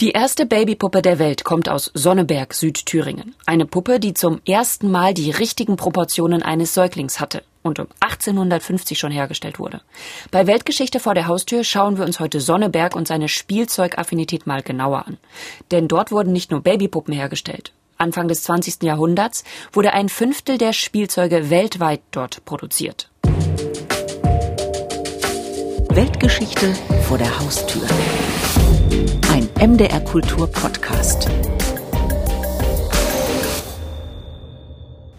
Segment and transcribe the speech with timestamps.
[0.00, 3.36] Die erste Babypuppe der Welt kommt aus Sonneberg, Südthüringen.
[3.46, 8.98] Eine Puppe, die zum ersten Mal die richtigen Proportionen eines Säuglings hatte und um 1850
[8.98, 9.82] schon hergestellt wurde.
[10.32, 15.06] Bei Weltgeschichte vor der Haustür schauen wir uns heute Sonneberg und seine Spielzeugaffinität mal genauer
[15.06, 15.16] an.
[15.70, 17.72] Denn dort wurden nicht nur Babypuppen hergestellt.
[17.96, 18.82] Anfang des 20.
[18.82, 23.12] Jahrhunderts wurde ein Fünftel der Spielzeuge weltweit dort produziert.
[25.88, 26.74] Weltgeschichte
[27.06, 27.86] vor der Haustür.
[29.64, 31.26] MDR Kultur Podcast.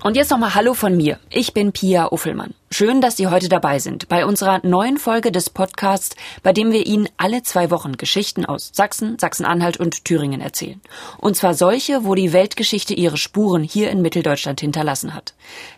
[0.03, 1.17] Und jetzt nochmal Hallo von mir.
[1.31, 2.53] Ich bin Pia Uffelmann.
[2.70, 6.85] Schön, dass Sie heute dabei sind bei unserer neuen Folge des Podcasts, bei dem wir
[6.85, 10.79] Ihnen alle zwei Wochen Geschichten aus Sachsen, Sachsen-Anhalt und Thüringen erzählen.
[11.17, 15.34] Und zwar solche, wo die Weltgeschichte ihre Spuren hier in Mitteldeutschland hinterlassen hat.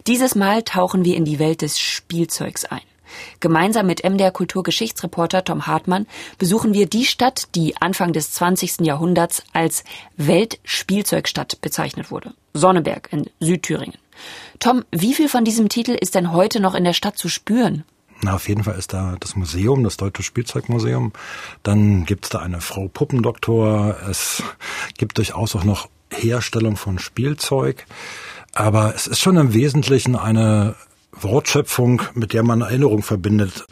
[0.08, 2.82] Dieses Mal tauchen wir in die Welt des Spielzeugs ein.
[3.40, 6.08] Gemeinsam mit MDR Kulturgeschichtsreporter Tom Hartmann
[6.38, 8.82] besuchen wir die Stadt, die Anfang des 20.
[8.82, 9.84] Jahrhunderts als
[10.18, 12.34] Weltspielzeugstadt bezeichnet wurde.
[12.54, 13.98] Sonneberg in Südthüringen.
[14.60, 17.84] Tom, wie viel von diesem Titel ist denn heute noch in der Stadt zu spüren?
[18.22, 21.14] Na, auf jeden Fall ist da das Museum, das Deutsche Spielzeugmuseum.
[21.62, 23.96] Dann gibt's da eine Frau Puppendoktor.
[24.10, 24.42] Es
[24.98, 27.86] gibt durchaus auch noch Herstellung von Spielzeug.
[28.54, 30.76] Aber es ist schon im Wesentlichen eine
[31.22, 33.66] Wortschöpfung, mit der man Erinnerung verbindet.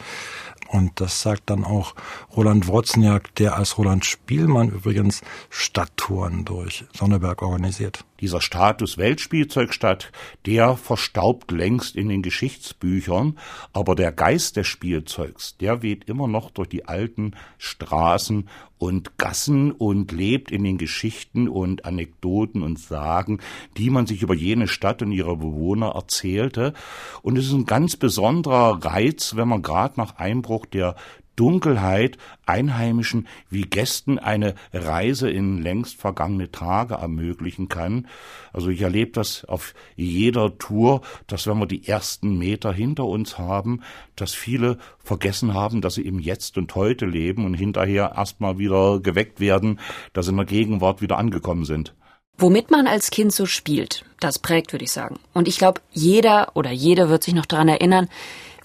[0.67, 1.95] Und das sagt dann auch
[2.35, 8.03] Roland Wozniak, der als Roland Spielmann übrigens Stadttouren durch Sonneberg organisiert.
[8.21, 10.11] Dieser Status Weltspielzeugstadt,
[10.45, 13.37] der verstaubt längst in den Geschichtsbüchern,
[13.73, 19.71] aber der Geist des Spielzeugs, der weht immer noch durch die alten Straßen und Gassen
[19.71, 23.39] und lebt in den Geschichten und Anekdoten und Sagen,
[23.77, 26.73] die man sich über jene Stadt und ihre Bewohner erzählte.
[27.21, 30.95] Und es ist ein ganz besonderer Reiz, wenn man gerade nach Einbruch der
[31.35, 38.07] Dunkelheit Einheimischen wie Gästen eine Reise in längst vergangene Tage ermöglichen kann.
[38.53, 43.37] Also ich erlebe das auf jeder Tour, dass wenn wir die ersten Meter hinter uns
[43.37, 43.81] haben,
[44.15, 48.99] dass viele vergessen haben, dass sie im Jetzt und Heute leben und hinterher erstmal wieder
[48.99, 49.79] geweckt werden,
[50.13, 51.93] dass sie in der Gegenwart wieder angekommen sind.
[52.37, 55.19] Womit man als Kind so spielt, das prägt, würde ich sagen.
[55.33, 58.09] Und ich glaube, jeder oder jede wird sich noch daran erinnern,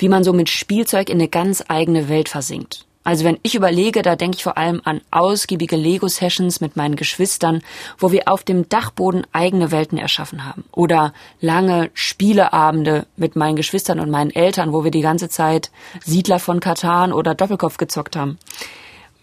[0.01, 2.87] wie man so mit Spielzeug in eine ganz eigene Welt versinkt.
[3.03, 7.63] Also wenn ich überlege, da denke ich vor allem an ausgiebige Lego-Sessions mit meinen Geschwistern,
[7.99, 10.65] wo wir auf dem Dachboden eigene Welten erschaffen haben.
[10.73, 15.71] Oder lange Spieleabende mit meinen Geschwistern und meinen Eltern, wo wir die ganze Zeit
[16.05, 18.39] Siedler von Katan oder Doppelkopf gezockt haben.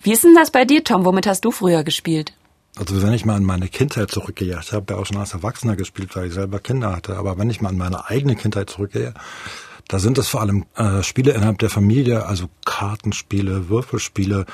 [0.02, 1.06] Wie ist denn das bei dir, Tom?
[1.06, 2.34] Womit hast du früher gespielt?
[2.78, 5.76] Also wenn ich mal an meine Kindheit zurückgehe, ich habe ja auch schon als Erwachsener
[5.76, 9.14] gespielt, weil ich selber Kinder hatte, aber wenn ich mal an meine eigene Kindheit zurückgehe,
[9.88, 14.46] da sind es vor allem äh, Spiele innerhalb der Familie, also Kartenspiele, Würfelspiele,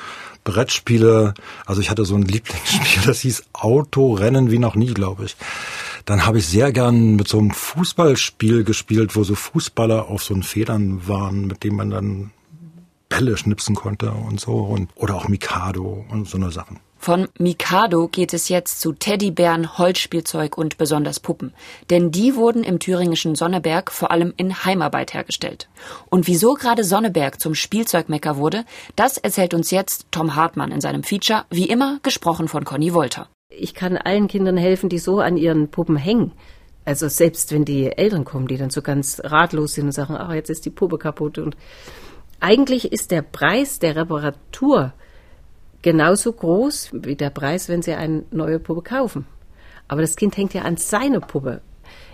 [0.44, 1.34] Brettspiele.
[1.66, 5.36] Also ich hatte so ein Lieblingsspiel, das hieß Autorennen wie noch nie, glaube ich.
[6.04, 10.34] Dann habe ich sehr gern mit so einem Fußballspiel gespielt, wo so Fußballer auf so
[10.34, 12.30] einen Federn waren, mit dem man dann
[13.14, 16.80] Bälle schnipsen konnte und so und oder auch Mikado und so eine Sachen.
[16.98, 21.52] Von Mikado geht es jetzt zu Teddybären, Holzspielzeug und besonders Puppen.
[21.90, 25.68] Denn die wurden im thüringischen Sonneberg vor allem in Heimarbeit hergestellt.
[26.10, 28.64] Und wieso gerade Sonneberg zum Spielzeugmecker wurde,
[28.96, 33.28] das erzählt uns jetzt Tom Hartmann in seinem Feature, wie immer gesprochen von Conny Wolter.
[33.48, 36.32] Ich kann allen Kindern helfen, die so an ihren Puppen hängen.
[36.84, 40.32] Also selbst wenn die Eltern kommen, die dann so ganz ratlos sind und sagen, ach,
[40.32, 41.38] jetzt ist die Puppe kaputt.
[41.38, 41.56] Und
[42.44, 44.92] eigentlich ist der Preis der Reparatur
[45.80, 49.26] genauso groß wie der Preis, wenn Sie eine neue Puppe kaufen.
[49.88, 51.62] Aber das Kind hängt ja an seine Puppe.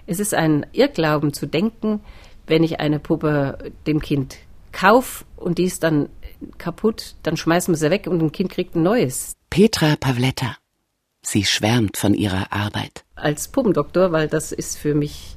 [0.07, 2.01] Es ist ein Irrglauben zu denken,
[2.47, 4.37] wenn ich eine Puppe dem Kind
[4.71, 6.09] kaufe und die ist dann
[6.59, 9.35] kaputt, dann schmeißen wir sie weg und ein Kind kriegt ein neues.
[9.51, 10.57] Petra Pavletta.
[11.23, 13.05] Sie schwärmt von ihrer Arbeit.
[13.17, 15.37] Als Puppendoktor, weil das ist für mich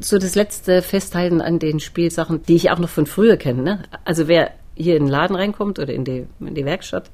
[0.00, 3.62] so das letzte Festhalten an den Spielsachen, die ich auch noch von früher kenne.
[3.62, 3.82] Ne?
[4.04, 7.10] Also wer hier in den Laden reinkommt oder in die, in die Werkstatt,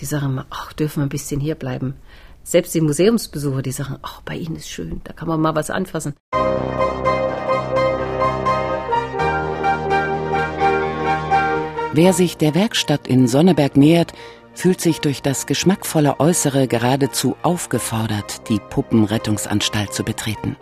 [0.00, 1.94] die sagen immer, ach, dürfen wir ein bisschen hier bleiben.
[2.42, 5.70] Selbst die Museumsbesucher, die sagen, ach, bei Ihnen ist schön, da kann man mal was
[5.70, 6.14] anfassen.
[11.92, 14.12] Wer sich der Werkstatt in Sonneberg nähert,
[14.54, 20.56] fühlt sich durch das geschmackvolle Äußere geradezu aufgefordert, die Puppenrettungsanstalt zu betreten.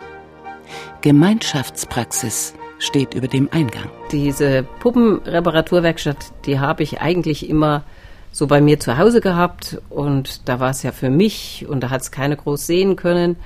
[1.01, 3.89] Gemeinschaftspraxis steht über dem Eingang.
[4.11, 7.83] Diese Puppenreparaturwerkstatt, die habe ich eigentlich immer
[8.31, 11.89] so bei mir zu Hause gehabt und da war es ja für mich und da
[11.89, 13.37] hat es keiner groß sehen können.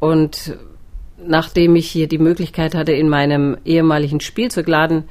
[0.00, 0.56] Und
[1.18, 5.04] nachdem ich hier die Möglichkeit hatte, in meinem ehemaligen Spielzeugladen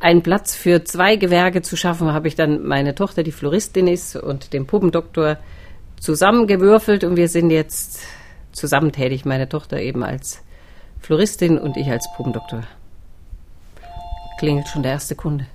[0.00, 4.16] einen Platz für zwei Gewerke zu schaffen, habe ich dann meine Tochter, die Floristin ist,
[4.16, 5.38] und den Puppendoktor
[5.98, 8.00] zusammengewürfelt und wir sind jetzt
[8.52, 9.24] zusammen tätig.
[9.24, 10.43] Meine Tochter eben als
[11.04, 12.62] Floristin und ich als Puppendoktor.
[14.38, 15.46] Klingelt schon der erste Kunde.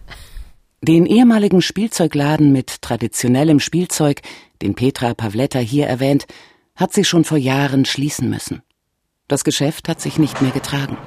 [0.81, 4.21] Den ehemaligen Spielzeugladen mit traditionellem Spielzeug,
[4.61, 6.27] den Petra Pavletta hier erwähnt,
[6.75, 8.61] hat sie schon vor Jahren schließen müssen.
[9.27, 10.97] Das Geschäft hat sich nicht mehr getragen.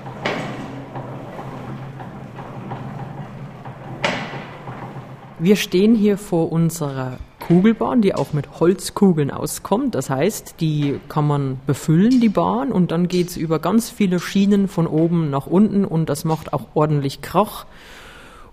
[5.38, 9.96] Wir stehen hier vor unserer Kugelbahn, die auch mit Holzkugeln auskommt.
[9.96, 14.68] Das heißt, die kann man befüllen, die Bahn, und dann geht's über ganz viele Schienen
[14.68, 17.66] von oben nach unten und das macht auch ordentlich Krach.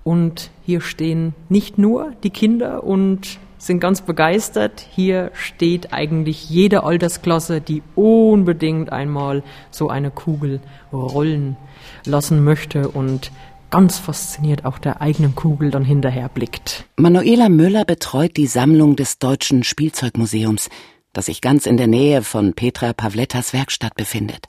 [0.04, 4.84] Und hier stehen nicht nur die Kinder und sind ganz begeistert.
[4.90, 11.58] Hier steht eigentlich jede Altersklasse, die unbedingt einmal so eine Kugel rollen
[12.06, 13.32] lassen möchte und
[13.70, 16.86] ganz fasziniert auch der eigenen Kugel dann hinterher blickt.
[16.98, 20.70] Manuela Müller betreut die Sammlung des Deutschen Spielzeugmuseums,
[21.14, 24.48] das sich ganz in der Nähe von Petra Pavlettas Werkstatt befindet.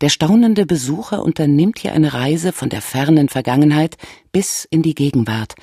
[0.00, 3.96] Der staunende Besucher unternimmt hier eine Reise von der fernen Vergangenheit
[4.32, 5.54] bis in die Gegenwart,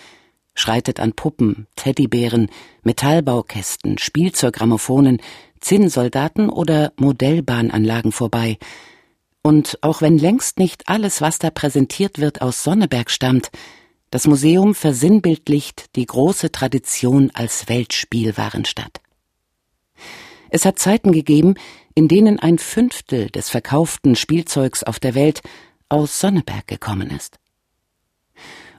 [0.56, 2.50] schreitet an Puppen, Teddybären,
[2.84, 5.20] Metallbaukästen, Spielzeuggramophonen,
[5.60, 8.58] Zinnsoldaten oder Modellbahnanlagen vorbei–
[9.44, 13.50] und auch wenn längst nicht alles, was da präsentiert wird, aus Sonneberg stammt,
[14.12, 19.02] das Museum versinnbildlicht die große Tradition als Weltspielwarenstadt.
[20.50, 21.56] Es hat Zeiten gegeben,
[21.96, 25.42] in denen ein Fünftel des verkauften Spielzeugs auf der Welt
[25.88, 27.38] aus Sonneberg gekommen ist.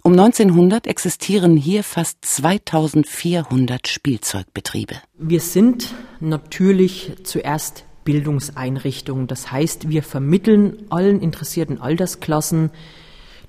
[0.05, 4.97] Um 1900 existieren hier fast 2400 Spielzeugbetriebe.
[5.17, 9.27] Wir sind natürlich zuerst Bildungseinrichtung.
[9.27, 12.71] Das heißt, wir vermitteln allen interessierten Altersklassen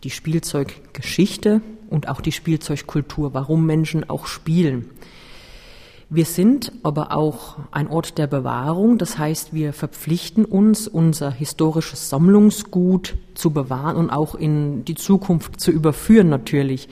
[0.04, 4.90] die Spielzeuggeschichte und auch die Spielzeugkultur, warum Menschen auch spielen.
[6.10, 12.10] Wir sind aber auch ein Ort der Bewahrung, das heißt, wir verpflichten uns, unser historisches
[12.10, 16.88] Sammlungsgut zu bewahren und auch in die Zukunft zu überführen natürlich.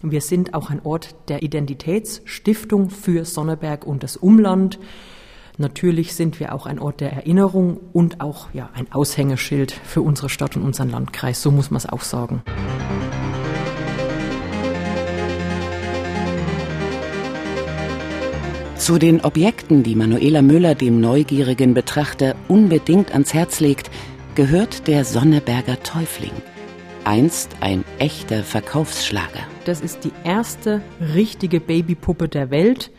[0.00, 4.78] Wir sind auch ein Ort der Identitätsstiftung für Sonneberg und das Umland.
[5.58, 10.28] Natürlich sind wir auch ein Ort der Erinnerung und auch ja, ein Aushängeschild für unsere
[10.28, 11.40] Stadt und unseren Landkreis.
[11.40, 12.42] So muss man es auch sagen.
[18.76, 23.90] Zu den Objekten, die Manuela Müller dem neugierigen Betrachter unbedingt ans Herz legt,
[24.34, 26.32] gehört der Sonneberger Täufling.
[27.04, 29.40] Einst ein echter Verkaufsschlager.
[29.64, 30.82] Das ist die erste
[31.14, 32.90] richtige Babypuppe der Welt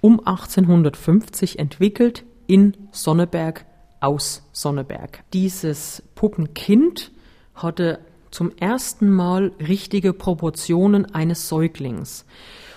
[0.00, 3.64] um 1850 entwickelt in Sonneberg
[4.00, 5.24] aus Sonneberg.
[5.32, 7.12] Dieses Puppenkind
[7.54, 8.00] hatte
[8.30, 12.24] zum ersten Mal richtige Proportionen eines Säuglings.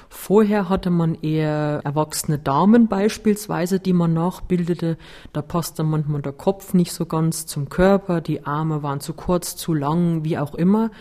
[0.09, 4.97] Vorher hatte man eher erwachsene Damen beispielsweise, die man nachbildete.
[5.31, 9.55] Da passte manchmal der Kopf nicht so ganz zum Körper, die Arme waren zu kurz,
[9.55, 10.91] zu lang, wie auch immer.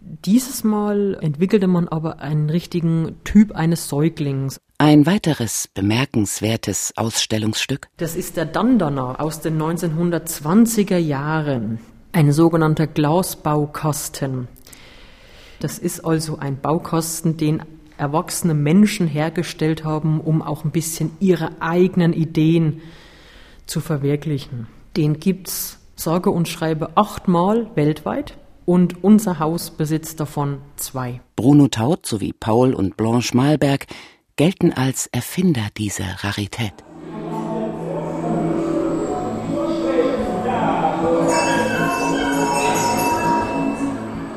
[0.00, 4.58] Dieses Mal entwickelte man aber einen richtigen Typ eines Säuglings.
[4.82, 7.88] Ein weiteres bemerkenswertes Ausstellungsstück.
[7.98, 11.80] Das ist der Dandana aus den 1920er Jahren.
[12.12, 14.48] Ein sogenannter Glasbaukasten.
[15.58, 17.62] Das ist also ein Baukasten, den
[17.98, 22.80] erwachsene Menschen hergestellt haben, um auch ein bisschen ihre eigenen Ideen
[23.66, 24.66] zu verwirklichen.
[24.96, 31.20] Den gibt's sage und schreibe achtmal weltweit und unser Haus besitzt davon zwei.
[31.36, 33.86] Bruno Taut sowie Paul und Blanche Malberg
[34.40, 36.72] gelten als Erfinder dieser Rarität.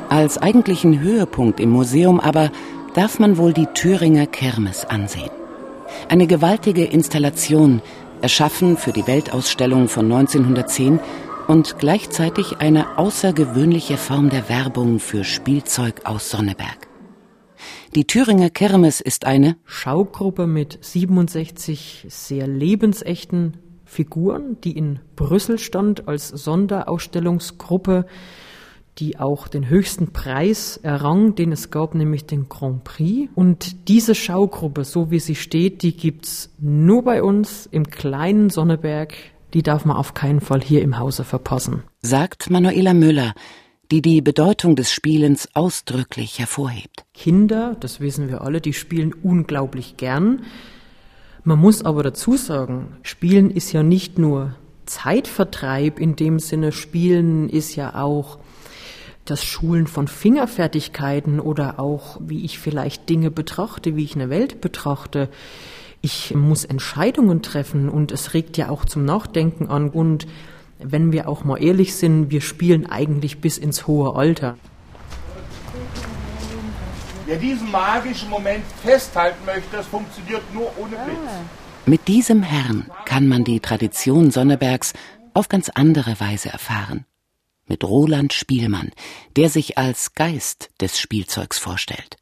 [0.09, 2.51] Als eigentlichen Höhepunkt im Museum aber
[2.95, 5.31] darf man wohl die Thüringer Kirmes ansehen.
[6.09, 7.81] Eine gewaltige Installation,
[8.21, 10.99] erschaffen für die Weltausstellung von 1910
[11.47, 16.92] und gleichzeitig eine außergewöhnliche Form der Werbung für Spielzeug aus Sonneberg.
[17.95, 26.07] Die Thüringer Kirmes ist eine Schaugruppe mit 67 sehr lebensechten Figuren, die in Brüssel stand
[26.07, 28.07] als Sonderausstellungsgruppe,
[28.97, 33.29] die auch den höchsten Preis errang, den es gab, nämlich den Grand Prix.
[33.35, 39.13] Und diese Schaugruppe, so wie sie steht, die gibt's nur bei uns im kleinen Sonneberg.
[39.53, 41.83] Die darf man auf keinen Fall hier im Hause verpassen.
[42.01, 43.35] Sagt Manuela Müller,
[43.93, 47.05] die die Bedeutung des Spielens ausdrücklich hervorhebt.
[47.13, 50.45] Kinder, das wissen wir alle, die spielen unglaublich gern.
[51.43, 54.55] Man muss aber dazu sagen, Spielen ist ja nicht nur
[54.87, 58.39] Zeitvertreib in dem Sinne, Spielen ist ja auch
[59.25, 64.59] das Schulen von Fingerfertigkeiten oder auch, wie ich vielleicht Dinge betrachte, wie ich eine Welt
[64.59, 65.29] betrachte.
[66.01, 69.91] Ich muss Entscheidungen treffen und es regt ja auch zum Nachdenken an.
[69.91, 70.25] Und
[70.79, 74.57] wenn wir auch mal ehrlich sind, wir spielen eigentlich bis ins hohe Alter.
[77.25, 81.17] Wer diesen magischen Moment festhalten möchte, das funktioniert nur ohne Blitz.
[81.85, 84.93] Mit diesem Herrn kann man die Tradition Sonnebergs
[85.33, 87.05] auf ganz andere Weise erfahren.
[87.65, 88.91] Mit Roland Spielmann,
[89.35, 92.17] der sich als Geist des Spielzeugs vorstellt.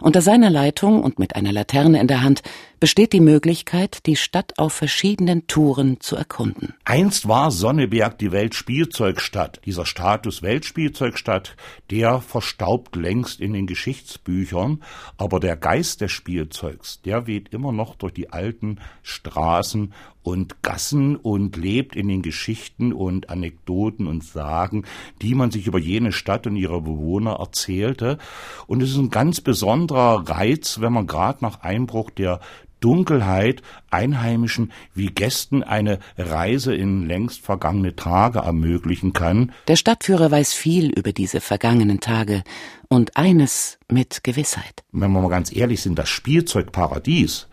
[0.00, 2.42] Unter seiner Leitung und mit einer Laterne in der Hand
[2.80, 6.74] besteht die Möglichkeit, die Stadt auf verschiedenen Touren zu erkunden.
[6.84, 9.60] Einst war Sonneberg die Weltspielzeugstadt.
[9.64, 11.54] Dieser Status Weltspielzeugstadt,
[11.90, 14.82] der verstaubt längst in den Geschichtsbüchern,
[15.16, 21.16] aber der Geist des Spielzeugs, der weht immer noch durch die alten Straßen und Gassen
[21.16, 24.84] und lebt in den Geschichten und Anekdoten und Sagen,
[25.20, 28.18] die man sich über jene Stadt und ihre Bewohner erzählte.
[28.66, 32.40] Und es ist ein ganz besonderer Reiz, wenn man gerade nach Einbruch der
[32.82, 39.52] Dunkelheit Einheimischen wie Gästen eine Reise in längst vergangene Tage ermöglichen kann.
[39.68, 42.42] Der Stadtführer weiß viel über diese vergangenen Tage
[42.88, 44.82] und eines mit Gewissheit.
[44.90, 47.46] Wenn wir mal ganz ehrlich sind, das Spielzeugparadies,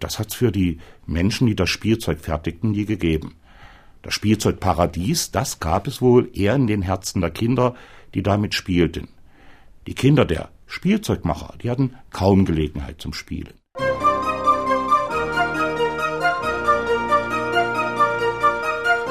[0.00, 3.36] das hat's für die Menschen, die das Spielzeug fertigten, nie gegeben.
[4.02, 7.74] Das Spielzeugparadies, das gab es wohl eher in den Herzen der Kinder,
[8.14, 9.08] die damit spielten.
[9.86, 13.54] Die Kinder der Spielzeugmacher, die hatten kaum Gelegenheit zum Spielen.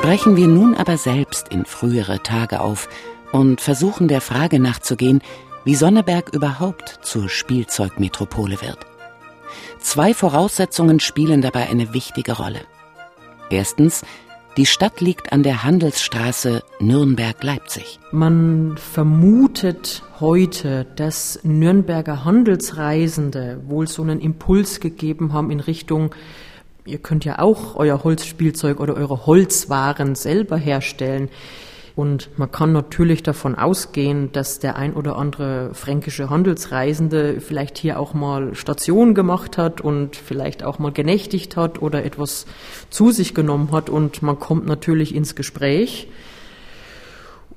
[0.01, 2.87] Brechen wir nun aber selbst in frühere Tage auf
[3.31, 5.21] und versuchen der Frage nachzugehen,
[5.63, 8.85] wie Sonneberg überhaupt zur Spielzeugmetropole wird.
[9.79, 12.61] Zwei Voraussetzungen spielen dabei eine wichtige Rolle.
[13.49, 14.03] Erstens,
[14.57, 17.99] die Stadt liegt an der Handelsstraße Nürnberg-Leipzig.
[18.11, 26.15] Man vermutet heute, dass Nürnberger Handelsreisende wohl so einen Impuls gegeben haben in Richtung,
[26.85, 31.29] ihr könnt ja auch euer Holzspielzeug oder eure Holzwaren selber herstellen.
[31.95, 37.99] Und man kann natürlich davon ausgehen, dass der ein oder andere fränkische Handelsreisende vielleicht hier
[37.99, 42.47] auch mal Station gemacht hat und vielleicht auch mal genächtigt hat oder etwas
[42.89, 46.09] zu sich genommen hat und man kommt natürlich ins Gespräch.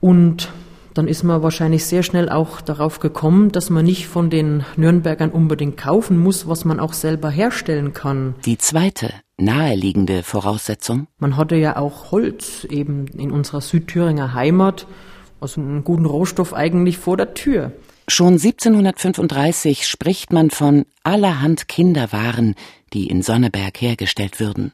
[0.01, 0.53] Und
[0.99, 5.31] dann ist man wahrscheinlich sehr schnell auch darauf gekommen, dass man nicht von den Nürnbergern
[5.31, 8.35] unbedingt kaufen muss, was man auch selber herstellen kann.
[8.45, 11.07] Die zweite naheliegende Voraussetzung?
[11.21, 14.89] Man hatte ja auch Holz eben in unserer Südthüringer Heimat,
[15.41, 17.71] also einen guten Rohstoff eigentlich vor der Tür.
[18.09, 22.57] Schon 1735 spricht man von allerhand Kinderwaren,
[22.93, 24.73] die in Sonneberg hergestellt würden.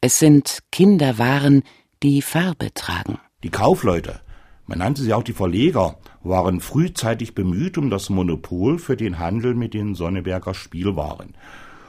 [0.00, 1.64] Es sind Kinderwaren,
[2.02, 3.18] die Farbe tragen.
[3.42, 4.20] Die Kaufleute,
[4.66, 9.54] man nannte sie auch die Verleger, waren frühzeitig bemüht um das Monopol für den Handel
[9.54, 11.34] mit den Sonneberger Spielwaren.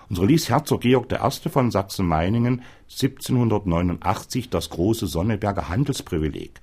[0.10, 1.50] Und so ließ Herzog Georg I.
[1.50, 6.60] von Sachsen-Meiningen 1789 das große Sonneberger Handelsprivileg.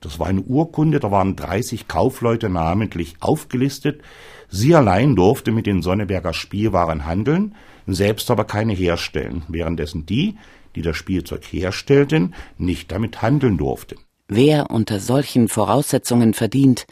[0.00, 4.02] Das war eine Urkunde, da waren 30 Kaufleute namentlich aufgelistet.
[4.48, 7.54] Sie allein durfte mit den Sonneberger Spielwaren handeln,
[7.86, 10.36] selbst aber keine herstellen, währenddessen die,
[10.74, 13.96] die das Spielzeug herstellten, nicht damit handeln durften.
[14.28, 16.88] Wer unter solchen Voraussetzungen verdient,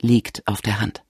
[0.00, 1.04] liegt auf der Hand.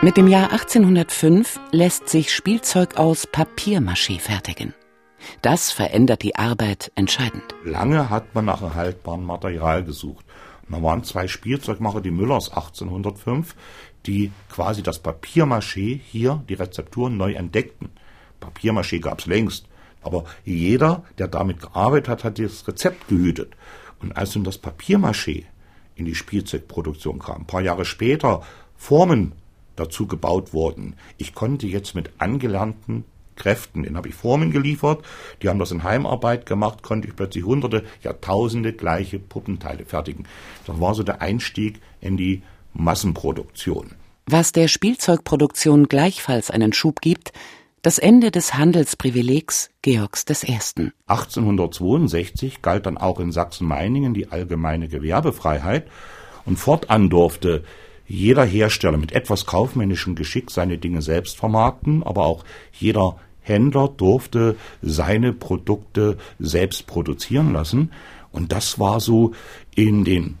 [0.00, 4.72] Mit dem Jahr 1805 lässt sich Spielzeug aus Papiermaché fertigen.
[5.42, 7.54] Das verändert die Arbeit entscheidend.
[7.64, 10.24] Lange hat man nach einem haltbaren Material gesucht.
[10.70, 13.54] Da waren zwei Spielzeugmacher, die Müllers 1805,
[14.06, 17.90] die quasi das Papiermaché hier, die Rezepturen neu entdeckten.
[18.46, 19.66] Papiermaché gab's längst.
[20.02, 23.54] Aber jeder, der damit gearbeitet hat, hat das Rezept gehütet.
[24.00, 25.44] Und als nun das Papiermaché
[25.96, 28.42] in die Spielzeugproduktion kam, ein paar Jahre später
[28.76, 29.32] Formen
[29.74, 30.94] dazu gebaut wurden.
[31.18, 33.04] Ich konnte jetzt mit angelernten
[33.36, 35.04] Kräften, denen habe ich Formen geliefert,
[35.42, 40.26] die haben das in Heimarbeit gemacht, konnte ich plötzlich hunderte, ja tausende gleiche Puppenteile fertigen.
[40.66, 43.92] Das war so der Einstieg in die Massenproduktion.
[44.26, 47.32] Was der Spielzeugproduktion gleichfalls einen Schub gibt,
[47.86, 50.58] das Ende des Handelsprivilegs Georgs I.
[51.06, 55.86] 1862 galt dann auch in Sachsen-Meiningen die allgemeine Gewerbefreiheit
[56.44, 57.62] und fortan durfte
[58.08, 64.56] jeder Hersteller mit etwas kaufmännischem Geschick seine Dinge selbst vermarkten, aber auch jeder Händler durfte
[64.82, 67.92] seine Produkte selbst produzieren lassen.
[68.32, 69.30] Und das war so
[69.76, 70.38] in den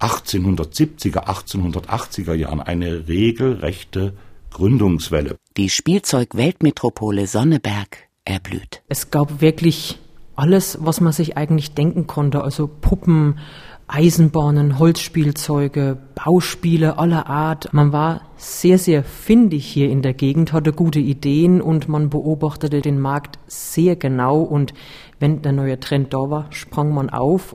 [0.00, 4.14] 1870er, 1880er Jahren eine regelrechte
[4.56, 5.36] Gründungswelle.
[5.58, 8.82] Die Spielzeug-Weltmetropole Sonneberg erblüht.
[8.88, 9.98] Es gab wirklich
[10.34, 12.42] alles, was man sich eigentlich denken konnte.
[12.42, 13.38] Also Puppen,
[13.86, 17.74] Eisenbahnen, Holzspielzeuge, Bauspiele aller Art.
[17.74, 22.80] Man war sehr, sehr findig hier in der Gegend, hatte gute Ideen und man beobachtete
[22.80, 24.72] den Markt sehr genau und
[25.20, 27.54] wenn der neue Trend da war, sprang man auf.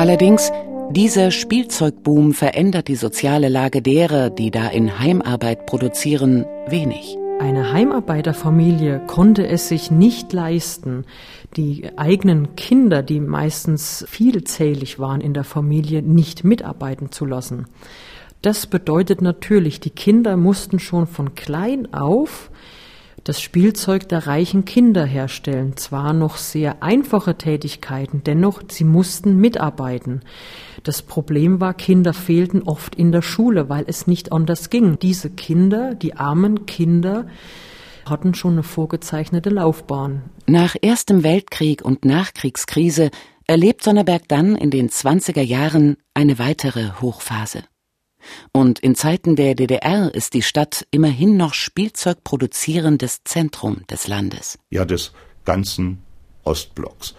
[0.00, 0.50] Allerdings,
[0.92, 7.18] dieser Spielzeugboom verändert die soziale Lage derer, die da in Heimarbeit produzieren, wenig.
[7.38, 11.04] Eine Heimarbeiterfamilie konnte es sich nicht leisten,
[11.58, 17.66] die eigenen Kinder, die meistens vielzählig waren in der Familie, nicht mitarbeiten zu lassen.
[18.40, 22.50] Das bedeutet natürlich, die Kinder mussten schon von klein auf
[23.24, 25.76] das Spielzeug der reichen Kinder herstellen.
[25.76, 30.20] Zwar noch sehr einfache Tätigkeiten, dennoch sie mussten mitarbeiten.
[30.82, 34.98] Das Problem war, Kinder fehlten oft in der Schule, weil es nicht anders ging.
[34.98, 37.26] Diese Kinder, die armen Kinder,
[38.06, 40.22] hatten schon eine vorgezeichnete Laufbahn.
[40.46, 43.10] Nach Erstem Weltkrieg und Nachkriegskrise
[43.46, 47.64] erlebt Sonneberg dann in den 20er Jahren eine weitere Hochphase.
[48.52, 54.58] Und in Zeiten der DDR ist die Stadt immerhin noch Spielzeugproduzierendes Zentrum des Landes.
[54.70, 55.12] Ja, des
[55.44, 56.02] ganzen
[56.44, 57.14] Ostblocks.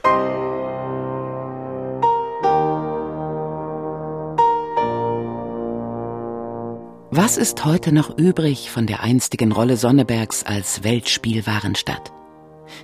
[7.14, 12.14] Was ist heute noch übrig von der einstigen Rolle Sonnebergs als Weltspielwarenstadt?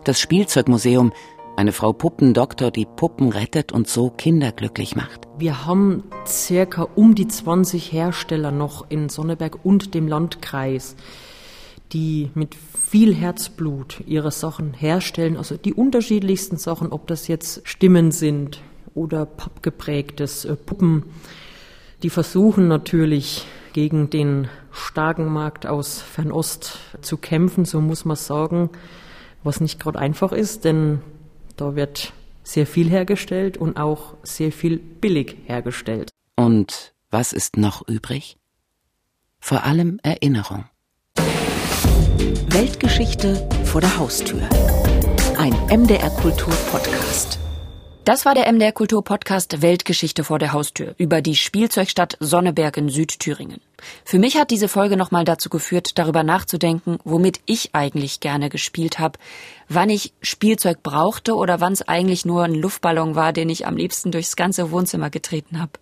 [0.04, 1.14] Das Spielzeugmuseum
[1.58, 5.28] eine Frau Puppendoktor, die Puppen rettet und so Kinder glücklich macht.
[5.40, 10.96] Wir haben circa um die 20 Hersteller noch in Sonneberg und dem Landkreis,
[11.94, 18.12] die mit viel Herzblut ihre Sachen herstellen, also die unterschiedlichsten Sachen, ob das jetzt Stimmen
[18.12, 18.62] sind
[18.94, 21.06] oder pappgeprägtes äh, Puppen.
[22.04, 28.70] Die versuchen natürlich gegen den starken Markt aus Fernost zu kämpfen, so muss man sagen,
[29.44, 31.02] was nicht gerade einfach ist, denn
[31.58, 36.10] da wird sehr viel hergestellt und auch sehr viel billig hergestellt.
[36.38, 38.38] Und was ist noch übrig?
[39.40, 40.66] Vor allem Erinnerung.
[42.50, 44.42] Weltgeschichte vor der Haustür.
[45.38, 47.40] Ein MDR Kultur Podcast.
[48.08, 52.88] Das war der MDR Kultur Podcast Weltgeschichte vor der Haustür über die Spielzeugstadt Sonneberg in
[52.88, 53.60] Südthüringen.
[54.06, 58.98] Für mich hat diese Folge nochmal dazu geführt, darüber nachzudenken, womit ich eigentlich gerne gespielt
[58.98, 59.20] habe,
[59.68, 63.76] wann ich Spielzeug brauchte oder wann es eigentlich nur ein Luftballon war, den ich am
[63.76, 65.74] liebsten durchs ganze Wohnzimmer getreten habe.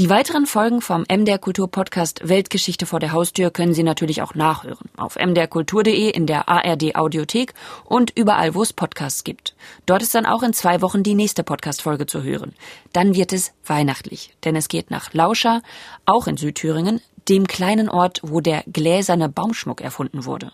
[0.00, 4.34] Die weiteren Folgen vom MDR Kultur Podcast Weltgeschichte vor der Haustür können Sie natürlich auch
[4.34, 4.88] nachhören.
[4.96, 7.52] Auf mdrkultur.de, in der ARD Audiothek
[7.84, 9.54] und überall, wo es Podcasts gibt.
[9.84, 12.54] Dort ist dann auch in zwei Wochen die nächste Podcast-Folge zu hören.
[12.94, 15.60] Dann wird es weihnachtlich, denn es geht nach Lauscher,
[16.06, 20.50] auch in Südthüringen, dem kleinen Ort, wo der gläserne Baumschmuck erfunden wurde.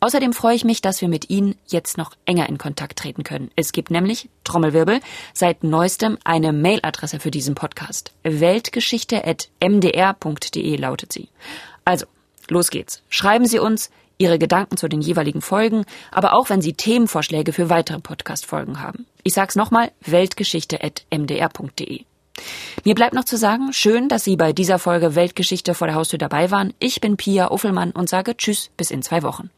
[0.00, 3.50] Außerdem freue ich mich, dass wir mit Ihnen jetzt noch enger in Kontakt treten können.
[3.56, 5.00] Es gibt nämlich, Trommelwirbel,
[5.32, 8.12] seit neuestem eine Mailadresse für diesen Podcast.
[8.22, 11.28] Weltgeschichte.mdr.de lautet sie.
[11.84, 12.06] Also,
[12.48, 13.02] los geht's.
[13.08, 17.70] Schreiben Sie uns Ihre Gedanken zu den jeweiligen Folgen, aber auch wenn Sie Themenvorschläge für
[17.70, 19.06] weitere Podcast-Folgen haben.
[19.24, 22.04] Ich sag's nochmal, weltgeschichte.mdr.de.
[22.84, 26.18] Mir bleibt noch zu sagen, schön, dass Sie bei dieser Folge Weltgeschichte vor der Haustür
[26.18, 26.74] dabei waren.
[26.78, 29.50] Ich bin Pia Uffelmann und sage Tschüss bis in zwei Wochen.